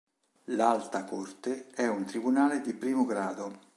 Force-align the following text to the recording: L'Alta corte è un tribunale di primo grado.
L'Alta 0.45 1.03
corte 1.03 1.67
è 1.75 1.87
un 1.87 2.05
tribunale 2.05 2.61
di 2.61 2.73
primo 2.73 3.05
grado. 3.05 3.59